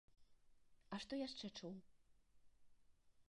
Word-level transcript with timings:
А 0.95 0.99
што 1.03 1.13
яшчэ 1.19 1.47
чуў? 1.57 1.73